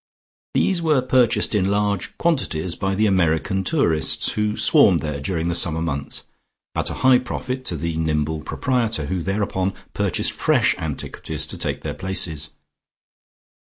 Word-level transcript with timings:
These 0.55 0.81
were 0.81 1.03
purchased 1.03 1.53
in 1.53 1.69
large 1.69 2.17
quantities 2.17 2.73
by 2.73 2.95
the 2.95 3.05
American 3.05 3.63
tourists 3.63 4.31
who 4.31 4.57
swarmed 4.57 5.01
there 5.01 5.19
during 5.19 5.47
the 5.47 5.53
summer 5.53 5.79
months, 5.79 6.23
at 6.73 6.89
a 6.89 6.95
high 7.05 7.19
profit 7.19 7.65
to 7.65 7.75
the 7.77 7.95
nimble 7.97 8.41
proprietor, 8.41 9.05
who 9.05 9.21
thereupon 9.21 9.75
purchased 9.93 10.31
fresh 10.31 10.75
antiquities 10.79 11.45
to 11.45 11.55
take 11.55 11.81
their 11.81 11.93
places. 11.93 12.49